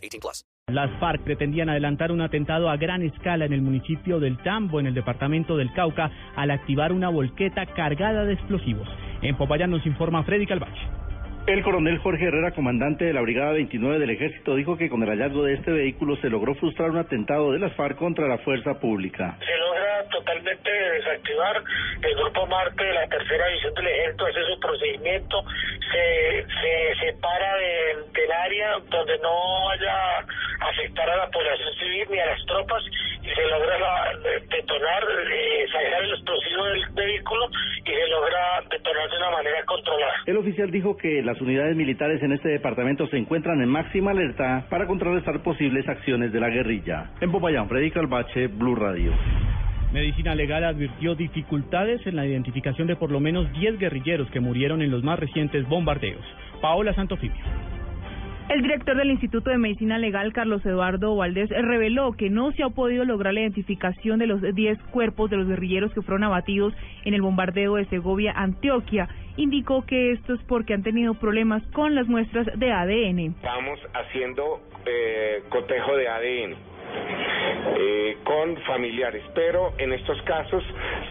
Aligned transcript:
18 0.00 0.20
plus. 0.20 0.44
Las 0.68 0.90
FARC 1.00 1.22
pretendían 1.22 1.68
adelantar 1.68 2.12
un 2.12 2.20
atentado 2.20 2.70
a 2.70 2.76
gran 2.76 3.02
escala 3.02 3.44
en 3.44 3.52
el 3.52 3.60
municipio 3.60 4.20
del 4.20 4.38
Tambo, 4.38 4.78
en 4.78 4.86
el 4.86 4.94
departamento 4.94 5.56
del 5.56 5.72
Cauca, 5.72 6.10
al 6.36 6.50
activar 6.50 6.92
una 6.92 7.08
volqueta 7.08 7.66
cargada 7.66 8.24
de 8.24 8.34
explosivos. 8.34 8.88
En 9.22 9.36
Popayán 9.36 9.70
nos 9.70 9.84
informa 9.84 10.22
Freddy 10.22 10.46
Calvache. 10.46 10.80
El 11.46 11.62
coronel 11.64 11.98
Jorge 11.98 12.26
Herrera, 12.26 12.52
comandante 12.52 13.04
de 13.04 13.12
la 13.12 13.22
Brigada 13.22 13.52
29 13.52 13.98
del 13.98 14.10
Ejército, 14.10 14.54
dijo 14.54 14.76
que 14.76 14.88
con 14.88 15.02
el 15.02 15.08
hallazgo 15.08 15.42
de 15.42 15.54
este 15.54 15.72
vehículo 15.72 16.16
se 16.16 16.28
logró 16.30 16.54
frustrar 16.54 16.90
un 16.90 16.98
atentado 16.98 17.50
de 17.52 17.58
las 17.58 17.72
FARC 17.74 17.96
contra 17.96 18.28
la 18.28 18.38
fuerza 18.38 18.78
pública. 18.78 19.36
Se 19.40 19.56
logra 20.00 20.08
totalmente 20.08 20.70
desactivar 20.70 21.62
el 22.02 22.14
grupo 22.16 22.46
Marte 22.46 22.84
de 22.84 22.94
la 22.94 23.06
tercera 23.08 23.46
división 23.48 23.74
del 23.74 23.86
ejército, 23.88 24.26
hace 24.26 24.44
su 24.44 24.60
procedimiento, 24.60 25.44
se, 25.92 26.46
se 26.46 27.00
separa 27.00 27.56
del 27.56 28.32
área 28.32 28.78
donde 28.88 29.18
no 29.18 29.66
vaya 29.66 30.18
a 30.18 30.68
afectar 30.68 31.08
a 31.10 31.16
la 31.16 31.30
población 31.30 31.74
civil 31.78 32.06
ni 32.10 32.18
a 32.18 32.26
las 32.26 32.46
tropas 32.46 32.82
y 33.22 33.28
se 33.28 33.46
logra 33.46 33.76
detonar, 34.48 35.02
eh, 35.30 35.66
sacar 35.72 36.04
el 36.04 36.10
explosivo 36.10 36.64
del 36.64 36.86
vehículo 36.92 37.50
y 37.84 37.90
se 37.90 38.08
logra 38.08 38.62
detonar 38.70 39.10
de 39.10 39.16
una 39.16 39.30
manera 39.30 39.64
controlada. 39.64 40.14
El 40.26 40.36
oficial 40.36 40.70
dijo 40.70 40.96
que 40.96 41.22
las 41.22 41.40
unidades 41.40 41.76
militares 41.76 42.22
en 42.22 42.32
este 42.32 42.48
departamento 42.48 43.06
se 43.08 43.16
encuentran 43.16 43.60
en 43.60 43.68
máxima 43.68 44.12
alerta 44.12 44.64
para 44.70 44.86
contrarrestar 44.86 45.42
posibles 45.42 45.88
acciones 45.88 46.32
de 46.32 46.40
la 46.40 46.48
guerrilla. 46.48 47.10
En 47.20 47.30
Popayán, 47.30 47.68
Freddy 47.68 47.90
Calvache, 47.90 48.46
Blue 48.48 48.74
Radio. 48.74 49.12
Medicina 49.92 50.36
Legal 50.36 50.64
advirtió 50.64 51.16
dificultades 51.16 52.06
en 52.06 52.14
la 52.14 52.24
identificación 52.24 52.86
de 52.86 52.94
por 52.94 53.10
lo 53.10 53.18
menos 53.18 53.52
10 53.52 53.78
guerrilleros 53.78 54.30
que 54.30 54.38
murieron 54.38 54.82
en 54.82 54.90
los 54.90 55.02
más 55.02 55.18
recientes 55.18 55.68
bombardeos. 55.68 56.24
Paola 56.60 56.94
Santofimio. 56.94 57.42
El 58.50 58.62
director 58.62 58.96
del 58.96 59.12
Instituto 59.12 59.50
de 59.50 59.58
Medicina 59.58 59.96
Legal, 59.98 60.32
Carlos 60.32 60.66
Eduardo 60.66 61.14
Valdés, 61.14 61.50
reveló 61.50 62.12
que 62.12 62.30
no 62.30 62.50
se 62.50 62.64
ha 62.64 62.68
podido 62.68 63.04
lograr 63.04 63.32
la 63.32 63.42
identificación 63.42 64.18
de 64.18 64.26
los 64.26 64.42
10 64.42 64.76
cuerpos 64.90 65.30
de 65.30 65.36
los 65.36 65.46
guerrilleros 65.46 65.92
que 65.92 66.02
fueron 66.02 66.24
abatidos 66.24 66.74
en 67.04 67.14
el 67.14 67.22
bombardeo 67.22 67.76
de 67.76 67.84
Segovia, 67.86 68.32
Antioquia. 68.34 69.08
Indicó 69.36 69.86
que 69.86 70.10
esto 70.10 70.34
es 70.34 70.40
porque 70.48 70.74
han 70.74 70.82
tenido 70.82 71.14
problemas 71.14 71.62
con 71.72 71.94
las 71.94 72.08
muestras 72.08 72.46
de 72.58 72.72
ADN. 72.72 73.18
Estamos 73.36 73.78
haciendo 73.94 74.60
eh, 74.84 75.44
cotejo 75.48 75.96
de 75.96 76.08
ADN. 76.08 76.79
Eh, 77.82 78.18
con 78.24 78.56
familiares, 78.62 79.22
pero 79.34 79.72
en 79.78 79.92
estos 79.92 80.20
casos, 80.22 80.62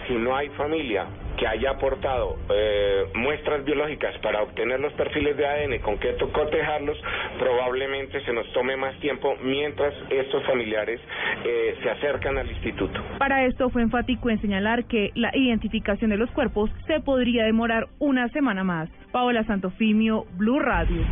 si 0.08 0.13
no 0.13 0.36
hay 0.36 0.49
familia 0.49 1.05
que 1.38 1.47
haya 1.47 1.71
aportado 1.71 2.38
eh, 2.49 3.05
muestras 3.16 3.63
biológicas 3.63 4.17
para 4.19 4.44
obtener 4.44 4.80
los 4.80 4.91
perfiles 4.94 5.38
de 5.38 5.47
ADN 5.47 5.80
con 5.80 5.97
que 5.97 6.16
cotejarlos, 6.33 6.97
probablemente 7.39 8.23
se 8.25 8.33
nos 8.33 8.52
tome 8.52 8.75
más 8.75 8.99
tiempo 8.99 9.36
mientras 9.41 9.94
estos 10.09 10.45
familiares 10.45 10.99
eh, 11.45 11.75
se 11.81 11.89
acercan 11.89 12.38
al 12.38 12.49
instituto. 12.49 12.99
Para 13.17 13.45
esto 13.45 13.69
fue 13.69 13.81
enfático 13.81 14.30
en 14.30 14.41
señalar 14.41 14.86
que 14.86 15.11
la 15.16 15.31
identificación 15.33 16.09
de 16.09 16.17
los 16.17 16.30
cuerpos 16.31 16.69
se 16.88 16.99
podría 16.99 17.45
demorar 17.45 17.87
una 17.99 18.27
semana 18.30 18.64
más. 18.64 18.89
Paola 19.11 19.43
Santofimio, 19.45 20.25
Blue 20.37 20.59
Radio. 20.59 21.05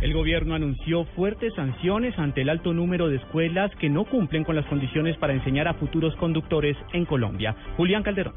El 0.00 0.14
gobierno 0.14 0.54
anunció 0.54 1.04
fuertes 1.16 1.52
sanciones 1.54 2.16
ante 2.18 2.42
el 2.42 2.50
alto 2.50 2.72
número 2.72 3.08
de 3.08 3.16
escuelas 3.16 3.74
que 3.80 3.90
no 3.90 4.04
cumplen 4.04 4.44
con 4.44 4.54
las 4.54 4.66
condiciones 4.66 5.16
para 5.16 5.32
enseñar 5.32 5.66
a 5.66 5.74
futuros 5.74 6.14
conductores 6.16 6.76
en 6.92 7.04
Colombia. 7.04 7.56
Julián 7.76 8.04
Calderón. 8.04 8.34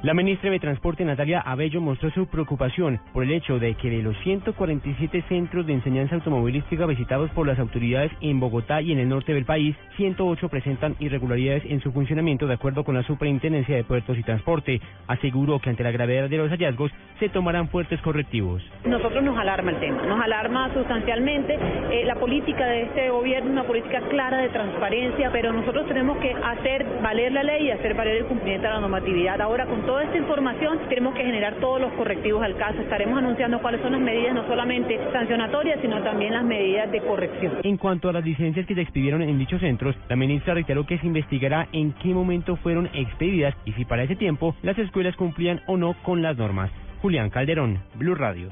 La 0.00 0.14
ministra 0.14 0.48
de 0.52 0.60
Transporte 0.60 1.04
Natalia 1.04 1.40
Abello 1.40 1.80
mostró 1.80 2.08
su 2.12 2.28
preocupación 2.28 3.00
por 3.12 3.24
el 3.24 3.32
hecho 3.32 3.58
de 3.58 3.74
que 3.74 3.90
de 3.90 4.00
los 4.00 4.16
147 4.18 5.24
centros 5.28 5.66
de 5.66 5.72
enseñanza 5.72 6.14
automovilística 6.14 6.86
visitados 6.86 7.28
por 7.30 7.48
las 7.48 7.58
autoridades 7.58 8.12
en 8.20 8.38
Bogotá 8.38 8.80
y 8.80 8.92
en 8.92 9.00
el 9.00 9.08
norte 9.08 9.34
del 9.34 9.44
país, 9.44 9.74
108 9.96 10.48
presentan 10.50 10.94
irregularidades 11.00 11.64
en 11.64 11.80
su 11.80 11.90
funcionamiento 11.90 12.46
de 12.46 12.54
acuerdo 12.54 12.84
con 12.84 12.94
la 12.94 13.02
Superintendencia 13.02 13.74
de 13.74 13.82
Puertos 13.82 14.16
y 14.16 14.22
Transporte. 14.22 14.80
Aseguró 15.08 15.58
que 15.58 15.70
ante 15.70 15.82
la 15.82 15.90
gravedad 15.90 16.30
de 16.30 16.36
los 16.36 16.48
hallazgos 16.48 16.92
se 17.18 17.28
tomarán 17.30 17.68
fuertes 17.68 18.00
correctivos. 18.00 18.62
Nosotros 18.84 19.24
nos 19.24 19.36
alarma 19.36 19.72
el 19.72 19.80
tema, 19.80 20.00
nos 20.06 20.20
alarma 20.24 20.72
sustancialmente 20.74 21.58
eh, 21.90 22.04
la 22.04 22.14
política 22.14 22.64
de 22.66 22.82
este 22.82 23.10
gobierno, 23.10 23.50
una 23.50 23.64
política 23.64 24.00
clara 24.02 24.38
de 24.38 24.50
transparencia, 24.50 25.32
pero 25.32 25.52
nosotros 25.52 25.88
tenemos 25.88 26.18
que 26.18 26.30
hacer 26.30 26.86
valer 27.02 27.32
la 27.32 27.42
ley 27.42 27.66
y 27.66 27.70
hacer 27.72 27.94
valer 27.94 28.18
el 28.18 28.26
cumplimiento 28.26 28.68
de 28.68 28.74
la 28.74 28.80
normatividad. 28.80 29.40
Ahora 29.40 29.66
con 29.66 29.87
toda 29.88 30.04
esta 30.04 30.18
información 30.18 30.78
tenemos 30.90 31.14
que 31.14 31.24
generar 31.24 31.54
todos 31.60 31.80
los 31.80 31.90
correctivos 31.94 32.42
al 32.42 32.54
caso. 32.58 32.78
Estaremos 32.78 33.16
anunciando 33.16 33.58
cuáles 33.60 33.80
son 33.80 33.92
las 33.92 34.00
medidas, 34.02 34.34
no 34.34 34.46
solamente 34.46 35.00
sancionatorias, 35.14 35.80
sino 35.80 36.02
también 36.02 36.34
las 36.34 36.44
medidas 36.44 36.92
de 36.92 37.00
corrección. 37.00 37.54
En 37.62 37.78
cuanto 37.78 38.10
a 38.10 38.12
las 38.12 38.22
licencias 38.22 38.66
que 38.66 38.74
se 38.74 38.82
expidieron 38.82 39.22
en 39.22 39.38
dichos 39.38 39.62
centros, 39.62 39.96
la 40.10 40.16
ministra 40.16 40.52
reiteró 40.52 40.84
que 40.84 40.98
se 40.98 41.06
investigará 41.06 41.68
en 41.72 41.94
qué 41.94 42.08
momento 42.12 42.56
fueron 42.56 42.90
expedidas 42.92 43.54
y 43.64 43.72
si 43.72 43.86
para 43.86 44.02
ese 44.02 44.14
tiempo 44.14 44.54
las 44.60 44.78
escuelas 44.78 45.16
cumplían 45.16 45.62
o 45.66 45.78
no 45.78 45.94
con 46.02 46.20
las 46.20 46.36
normas. 46.36 46.70
Julián 47.00 47.30
Calderón, 47.30 47.78
Blue 47.94 48.14
Radio. 48.14 48.50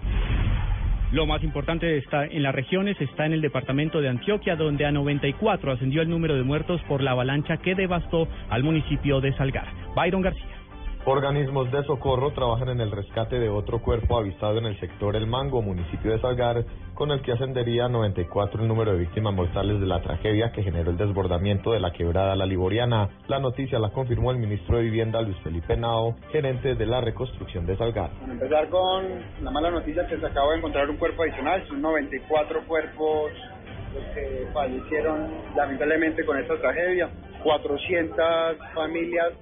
Lo 1.12 1.26
más 1.26 1.44
importante 1.44 1.98
está 1.98 2.24
en 2.24 2.42
las 2.42 2.54
regiones 2.54 2.98
está 2.98 3.26
en 3.26 3.34
el 3.34 3.42
departamento 3.42 4.00
de 4.00 4.08
Antioquia, 4.08 4.56
donde 4.56 4.86
a 4.86 4.91
94 4.91 5.72
ascendió 5.72 6.00
el 6.00 6.08
número 6.08 6.34
de 6.34 6.44
muertos 6.44 6.80
por 6.88 7.03
la 7.03 7.10
avalancha 7.10 7.58
que 7.58 7.74
devastó 7.74 8.26
al 8.48 8.62
municipio 8.62 9.20
de 9.20 9.34
Salgar. 9.34 9.66
Byron 9.94 10.22
García. 10.22 10.55
Organismos 11.08 11.70
de 11.70 11.84
socorro 11.84 12.32
trabajan 12.32 12.68
en 12.68 12.80
el 12.80 12.90
rescate 12.90 13.38
de 13.38 13.48
otro 13.48 13.80
cuerpo 13.80 14.18
avistado 14.18 14.58
en 14.58 14.66
el 14.66 14.80
sector 14.80 15.14
El 15.14 15.28
Mango, 15.28 15.62
municipio 15.62 16.10
de 16.10 16.18
Salgar, 16.18 16.64
con 16.94 17.12
el 17.12 17.22
que 17.22 17.30
ascendería 17.30 17.84
a 17.84 17.88
94 17.88 18.60
el 18.60 18.66
número 18.66 18.90
de 18.90 18.98
víctimas 18.98 19.32
mortales 19.32 19.78
de 19.78 19.86
la 19.86 20.02
tragedia 20.02 20.50
que 20.50 20.64
generó 20.64 20.90
el 20.90 20.96
desbordamiento 20.96 21.70
de 21.70 21.78
la 21.78 21.92
quebrada 21.92 22.34
La 22.34 22.44
Liboriana. 22.44 23.08
La 23.28 23.38
noticia 23.38 23.78
la 23.78 23.90
confirmó 23.90 24.32
el 24.32 24.38
ministro 24.38 24.78
de 24.78 24.82
Vivienda 24.82 25.22
Luis 25.22 25.38
Felipe 25.44 25.76
Nao, 25.76 26.16
gerente 26.32 26.74
de 26.74 26.86
la 26.86 27.00
reconstrucción 27.00 27.66
de 27.66 27.76
Salgar. 27.76 28.10
Empezar 28.28 28.68
con 28.68 29.04
la 29.42 29.52
mala 29.52 29.70
noticia 29.70 30.08
que 30.08 30.18
se 30.18 30.26
acaba 30.26 30.50
de 30.50 30.58
encontrar 30.58 30.90
un 30.90 30.96
cuerpo 30.96 31.22
adicional, 31.22 31.64
son 31.68 31.82
94 31.82 32.66
cuerpos 32.66 33.30
los 33.94 34.04
que 34.12 34.48
fallecieron 34.52 35.30
lamentablemente 35.54 36.26
con 36.26 36.36
esta 36.36 36.60
tragedia, 36.60 37.08
400 37.44 38.56
familias 38.74 39.34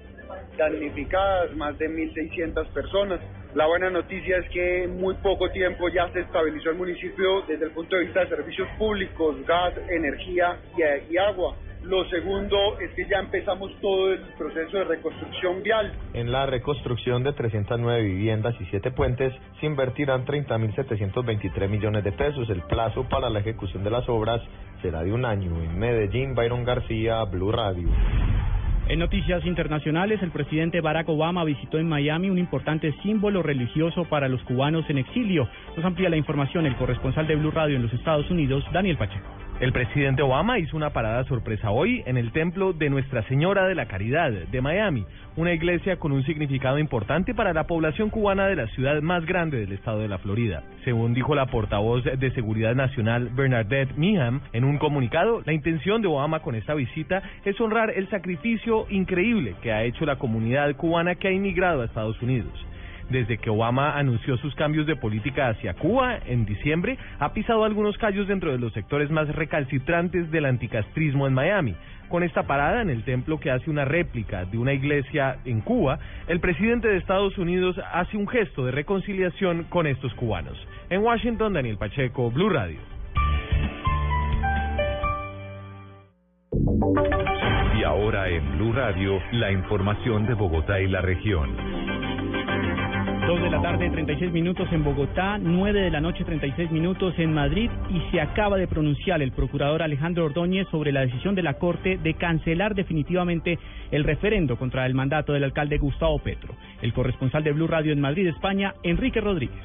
damnificadas, 0.57 1.55
más 1.55 1.77
de 1.77 1.89
1.600 1.89 2.67
personas. 2.69 3.19
La 3.55 3.67
buena 3.67 3.89
noticia 3.89 4.37
es 4.39 4.49
que 4.49 4.83
en 4.83 4.99
muy 4.99 5.15
poco 5.15 5.49
tiempo 5.49 5.87
ya 5.87 6.11
se 6.11 6.19
estabilizó 6.19 6.71
el 6.71 6.75
municipio 6.75 7.41
desde 7.47 7.65
el 7.65 7.71
punto 7.71 7.95
de 7.95 8.03
vista 8.03 8.19
de 8.19 8.27
servicios 8.27 8.67
públicos, 8.77 9.37
gas, 9.47 9.73
energía 9.89 10.57
y, 11.09 11.17
agua. 11.17 11.55
Lo 11.83 12.03
segundo 12.09 12.77
es 12.81 12.91
que 12.95 13.07
ya 13.07 13.19
empezamos 13.19 13.71
todo 13.79 14.11
el 14.11 14.19
proceso 14.37 14.77
de 14.77 14.83
reconstrucción 14.83 15.63
vial. 15.63 15.93
En 16.13 16.33
la 16.33 16.45
reconstrucción 16.47 17.23
de 17.23 17.31
309 17.31 18.01
viviendas 18.01 18.55
y 18.59 18.65
7 18.65 18.91
puentes 18.91 19.31
se 19.61 19.67
invertirán 19.67 20.25
30.723 20.25 21.69
millones 21.69 22.03
de 22.03 22.11
pesos. 22.11 22.49
El 22.49 22.63
plazo 22.63 23.07
para 23.07 23.29
la 23.29 23.39
ejecución 23.39 23.85
de 23.85 23.91
las 23.91 24.09
obras 24.09 24.41
será 24.81 25.01
de 25.01 25.13
un 25.13 25.23
año. 25.23 25.63
En 25.63 25.79
Medellín, 25.79 26.35
Byron 26.35 26.65
García, 26.65 27.23
Blue 27.23 27.53
Radio. 27.53 27.87
En 28.87 28.99
noticias 28.99 29.43
internacionales, 29.45 30.21
el 30.21 30.29
presidente 30.29 30.79
Barack 30.79 31.09
Obama 31.09 31.43
visitó 31.43 31.79
en 31.79 31.89
Miami 31.89 32.29
un 32.29 32.37
importante 32.37 32.93
símbolo 33.01 33.41
religioso 33.41 34.05
para 34.05 34.29
los 34.29 34.43
cubanos 34.43 34.87
en 34.89 34.99
exilio. 34.99 35.49
Nos 35.75 35.83
amplía 35.83 36.07
la 36.07 36.17
información 36.17 36.67
el 36.67 36.75
corresponsal 36.75 37.25
de 37.25 37.35
Blue 37.35 37.49
Radio 37.49 37.77
en 37.77 37.81
los 37.81 37.93
Estados 37.93 38.29
Unidos, 38.29 38.63
Daniel 38.71 38.97
Pacheco. 38.97 39.44
El 39.61 39.71
presidente 39.71 40.21
Obama 40.21 40.59
hizo 40.59 40.75
una 40.75 40.89
parada 40.89 41.23
sorpresa 41.23 41.71
hoy 41.71 42.03
en 42.05 42.17
el 42.17 42.33
templo 42.33 42.73
de 42.73 42.89
Nuestra 42.89 43.23
Señora 43.29 43.65
de 43.65 43.73
la 43.73 43.85
Caridad 43.85 44.29
de 44.29 44.61
Miami, 44.61 45.05
una 45.37 45.53
iglesia 45.53 45.95
con 45.95 46.11
un 46.11 46.25
significado 46.25 46.77
importante 46.77 47.33
para 47.33 47.53
la 47.53 47.65
población 47.65 48.09
cubana 48.09 48.47
de 48.47 48.57
la 48.57 48.67
ciudad 48.67 49.01
más 49.01 49.25
grande 49.25 49.57
del 49.57 49.71
estado 49.71 49.99
de 49.99 50.09
la 50.09 50.17
Florida. 50.17 50.61
Según 50.83 51.13
dijo 51.13 51.35
la 51.35 51.45
portavoz 51.45 52.03
de 52.03 52.31
Seguridad 52.31 52.75
Nacional 52.75 53.29
Bernadette 53.29 53.95
Meehan 53.95 54.41
en 54.51 54.65
un 54.65 54.77
comunicado, 54.77 55.41
la 55.45 55.53
intención 55.53 56.01
de 56.01 56.09
Obama 56.09 56.41
con 56.41 56.55
esta 56.55 56.73
visita 56.73 57.23
es 57.45 57.59
honrar 57.61 57.91
el 57.91 58.09
sacrificio 58.09 58.87
increíble 58.89 59.55
que 59.61 59.71
ha 59.71 59.85
hecho 59.85 60.05
la 60.05 60.17
comunidad 60.17 60.75
cubana 60.75 61.15
que 61.15 61.29
ha 61.29 61.31
inmigrado 61.31 61.81
a 61.81 61.85
Estados 61.85 62.21
Unidos. 62.21 62.51
Desde 63.09 63.37
que 63.37 63.49
Obama 63.49 63.97
anunció 63.97 64.37
sus 64.37 64.55
cambios 64.55 64.87
de 64.87 64.95
política 64.95 65.49
hacia 65.49 65.73
Cuba 65.73 66.17
en 66.25 66.45
diciembre, 66.45 66.97
ha 67.19 67.33
pisado 67.33 67.63
algunos 67.63 67.97
callos 67.97 68.27
dentro 68.27 68.51
de 68.51 68.59
los 68.59 68.73
sectores 68.73 69.09
más 69.09 69.27
recalcitrantes 69.27 70.31
del 70.31 70.45
anticastrismo 70.45 71.27
en 71.27 71.33
Miami. 71.33 71.75
Con 72.09 72.23
esta 72.23 72.43
parada 72.43 72.81
en 72.81 72.89
el 72.89 73.03
templo 73.03 73.39
que 73.39 73.51
hace 73.51 73.69
una 73.69 73.83
réplica 73.83 74.45
de 74.45 74.57
una 74.57 74.73
iglesia 74.73 75.37
en 75.45 75.61
Cuba, 75.61 75.99
el 76.27 76.39
presidente 76.39 76.87
de 76.87 76.97
Estados 76.97 77.37
Unidos 77.37 77.79
hace 77.93 78.15
un 78.15 78.27
gesto 78.27 78.65
de 78.65 78.71
reconciliación 78.71 79.63
con 79.69 79.87
estos 79.87 80.13
cubanos. 80.13 80.57
En 80.89 81.01
Washington, 81.01 81.53
Daniel 81.53 81.77
Pacheco, 81.77 82.29
Blue 82.29 82.49
Radio. 82.49 82.79
Y 87.77 87.83
ahora 87.83 88.29
en 88.29 88.57
Blue 88.57 88.73
Radio, 88.73 89.19
la 89.31 89.51
información 89.51 90.25
de 90.27 90.33
Bogotá 90.35 90.79
y 90.79 90.87
la 90.87 91.01
región. 91.01 91.74
Dos 93.27 93.41
de 93.41 93.49
la 93.49 93.59
tarde, 93.59 93.89
36 93.89 94.31
minutos 94.31 94.67
en 94.71 94.83
Bogotá, 94.83 95.39
9 95.39 95.81
de 95.81 95.89
la 95.89 95.99
noche, 95.99 96.23
36 96.23 96.69
minutos 96.69 97.15
en 97.17 97.33
Madrid 97.33 97.71
y 97.89 97.99
se 98.11 98.21
acaba 98.21 98.55
de 98.55 98.67
pronunciar 98.67 99.19
el 99.23 99.31
procurador 99.31 99.81
Alejandro 99.81 100.25
Ordóñez 100.25 100.67
sobre 100.69 100.91
la 100.91 101.01
decisión 101.01 101.33
de 101.33 101.41
la 101.41 101.55
Corte 101.55 101.97
de 101.97 102.13
cancelar 102.13 102.75
definitivamente 102.75 103.57
el 103.89 104.03
referendo 104.03 104.57
contra 104.57 104.85
el 104.85 104.93
mandato 104.93 105.33
del 105.33 105.43
alcalde 105.43 105.79
Gustavo 105.79 106.19
Petro. 106.19 106.53
El 106.83 106.93
corresponsal 106.93 107.43
de 107.43 107.53
Blue 107.53 107.65
Radio 107.65 107.93
en 107.93 108.01
Madrid, 108.01 108.27
España, 108.27 108.75
Enrique 108.83 109.21
Rodríguez. 109.21 109.57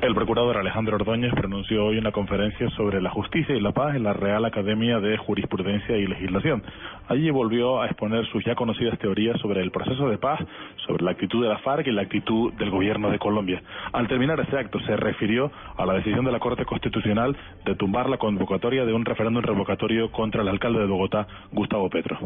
El 0.00 0.14
procurador 0.14 0.56
Alejandro 0.56 0.94
Ordóñez 0.94 1.34
pronunció 1.34 1.86
hoy 1.86 1.98
una 1.98 2.12
conferencia 2.12 2.70
sobre 2.70 3.02
la 3.02 3.10
justicia 3.10 3.56
y 3.56 3.60
la 3.60 3.72
paz 3.72 3.96
en 3.96 4.04
la 4.04 4.12
Real 4.12 4.44
Academia 4.44 5.00
de 5.00 5.16
Jurisprudencia 5.16 5.96
y 5.96 6.06
Legislación. 6.06 6.62
Allí 7.08 7.28
volvió 7.30 7.82
a 7.82 7.86
exponer 7.86 8.24
sus 8.26 8.44
ya 8.44 8.54
conocidas 8.54 8.96
teorías 9.00 9.40
sobre 9.40 9.60
el 9.60 9.72
proceso 9.72 10.08
de 10.08 10.16
paz, 10.16 10.38
sobre 10.86 11.02
la 11.02 11.10
actitud 11.10 11.42
de 11.42 11.48
la 11.48 11.58
FARC 11.58 11.88
y 11.88 11.90
la 11.90 12.02
actitud 12.02 12.52
del 12.52 12.70
gobierno 12.70 13.10
de 13.10 13.18
Colombia. 13.18 13.60
Al 13.92 14.06
terminar 14.06 14.38
ese 14.38 14.56
acto 14.56 14.78
se 14.80 14.96
refirió 14.96 15.50
a 15.76 15.84
la 15.84 15.94
decisión 15.94 16.24
de 16.24 16.30
la 16.30 16.38
Corte 16.38 16.64
Constitucional 16.64 17.36
de 17.64 17.74
tumbar 17.74 18.08
la 18.08 18.18
convocatoria 18.18 18.84
de 18.84 18.92
un 18.92 19.04
referéndum 19.04 19.42
revocatorio 19.42 20.12
contra 20.12 20.42
el 20.42 20.48
alcalde 20.48 20.78
de 20.78 20.86
Bogotá, 20.86 21.26
Gustavo 21.50 21.90
Petro. 21.90 22.18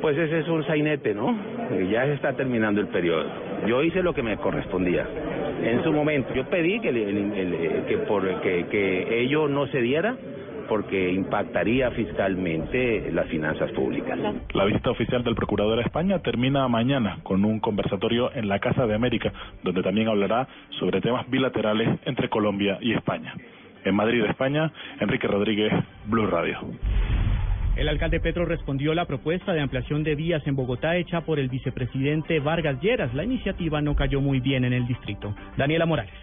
Pues 0.00 0.16
ese 0.16 0.38
es 0.38 0.48
un 0.48 0.64
sainete, 0.64 1.12
¿no? 1.12 1.36
Ya 1.90 2.04
se 2.04 2.14
está 2.14 2.34
terminando 2.34 2.80
el 2.80 2.86
periodo. 2.86 3.24
Yo 3.66 3.82
hice 3.82 4.00
lo 4.00 4.14
que 4.14 4.22
me 4.22 4.36
correspondía. 4.36 5.08
En 5.62 5.82
su 5.82 5.92
momento, 5.92 6.34
yo 6.34 6.44
pedí 6.48 6.80
que, 6.80 6.90
el, 6.90 6.96
el, 6.98 7.84
que, 7.86 7.98
por, 7.98 8.40
que, 8.40 8.66
que 8.70 9.20
ello 9.22 9.48
no 9.48 9.66
se 9.68 9.80
diera 9.80 10.16
porque 10.68 11.12
impactaría 11.12 11.90
fiscalmente 11.92 13.10
las 13.12 13.26
finanzas 13.28 13.70
públicas. 13.72 14.18
La 14.52 14.64
visita 14.64 14.90
oficial 14.90 15.22
del 15.24 15.34
procurador 15.34 15.78
a 15.78 15.82
España 15.82 16.18
termina 16.20 16.66
mañana 16.68 17.18
con 17.22 17.44
un 17.44 17.60
conversatorio 17.60 18.30
en 18.34 18.48
la 18.48 18.58
Casa 18.58 18.86
de 18.86 18.94
América, 18.94 19.32
donde 19.62 19.82
también 19.82 20.08
hablará 20.08 20.48
sobre 20.78 21.00
temas 21.00 21.28
bilaterales 21.30 22.00
entre 22.04 22.28
Colombia 22.28 22.78
y 22.80 22.92
España. 22.92 23.34
En 23.84 23.94
Madrid, 23.94 24.24
España, 24.24 24.72
Enrique 25.00 25.28
Rodríguez, 25.28 25.72
Blue 26.06 26.26
Radio. 26.26 26.58
El 27.76 27.90
alcalde 27.90 28.20
Petro 28.20 28.46
respondió 28.46 28.94
la 28.94 29.04
propuesta 29.04 29.52
de 29.52 29.60
ampliación 29.60 30.02
de 30.02 30.14
vías 30.14 30.42
en 30.46 30.56
Bogotá 30.56 30.96
hecha 30.96 31.20
por 31.20 31.38
el 31.38 31.50
vicepresidente 31.50 32.40
Vargas 32.40 32.80
Lleras. 32.80 33.12
La 33.12 33.22
iniciativa 33.22 33.82
no 33.82 33.94
cayó 33.94 34.22
muy 34.22 34.40
bien 34.40 34.64
en 34.64 34.72
el 34.72 34.86
distrito. 34.86 35.34
Daniela 35.58 35.84
Morales. 35.84 36.14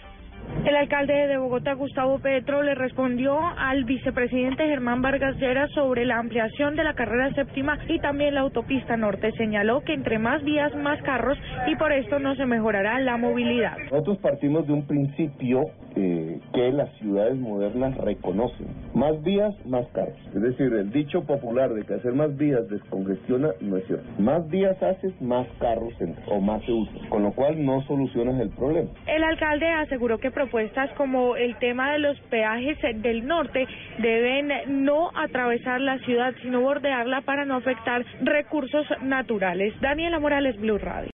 El 0.65 0.75
alcalde 0.75 1.13
de 1.13 1.37
Bogotá, 1.37 1.73
Gustavo 1.73 2.19
Petro, 2.19 2.63
le 2.63 2.73
respondió 2.73 3.37
al 3.57 3.83
vicepresidente 3.83 4.65
Germán 4.67 5.01
Vargas 5.01 5.37
Lleras 5.37 5.69
sobre 5.71 6.05
la 6.05 6.17
ampliación 6.17 6.75
de 6.75 6.83
la 6.83 6.95
carrera 6.95 7.31
séptima 7.33 7.77
y 7.87 7.99
también 7.99 8.33
la 8.33 8.41
autopista 8.41 8.97
norte. 8.97 9.31
Señaló 9.37 9.81
que 9.81 9.93
entre 9.93 10.19
más 10.19 10.43
vías, 10.43 10.73
más 10.75 11.01
carros 11.03 11.37
y 11.67 11.75
por 11.75 11.91
esto 11.91 12.19
no 12.19 12.35
se 12.35 12.45
mejorará 12.45 12.99
la 12.99 13.17
movilidad. 13.17 13.77
Nosotros 13.91 14.17
partimos 14.17 14.65
de 14.65 14.73
un 14.73 14.87
principio 14.87 15.61
eh, 15.95 16.39
que 16.53 16.71
las 16.71 16.91
ciudades 16.97 17.35
modernas 17.37 17.95
reconocen. 17.97 18.67
Más 18.93 19.21
vías, 19.23 19.53
más 19.65 19.85
carros. 19.93 20.17
Es 20.33 20.41
decir, 20.41 20.73
el 20.73 20.91
dicho 20.91 21.23
popular 21.23 21.73
de 21.73 21.83
que 21.83 21.95
hacer 21.95 22.13
más 22.13 22.35
vías 22.37 22.67
descongestiona 22.69 23.51
no 23.61 23.77
es 23.77 23.85
cierto. 23.87 24.05
Más 24.19 24.47
vías 24.49 24.81
haces, 24.81 25.19
más 25.21 25.47
carros 25.59 25.93
o 26.27 26.39
más 26.39 26.63
se 26.65 26.71
usan. 26.71 27.09
Con 27.09 27.23
lo 27.23 27.31
cual 27.31 27.63
no 27.63 27.81
solucionas 27.83 28.39
el 28.39 28.49
problema. 28.49 28.89
El 29.07 29.23
alcalde 29.23 29.67
aseguró 29.67 30.17
que 30.17 30.31
propuestas 30.31 30.89
como 30.91 31.35
el 31.35 31.57
tema 31.57 31.91
de 31.91 31.99
los 31.99 32.19
peajes 32.29 32.77
del 33.01 33.27
norte 33.27 33.65
deben 33.99 34.83
no 34.85 35.09
atravesar 35.15 35.81
la 35.81 35.99
ciudad, 35.99 36.33
sino 36.41 36.61
bordearla 36.61 37.21
para 37.21 37.45
no 37.45 37.55
afectar 37.55 38.05
recursos 38.21 38.85
naturales. 39.01 39.73
Daniela 39.81 40.19
Morales, 40.19 40.59
Blue 40.59 40.77
Radio. 40.77 41.11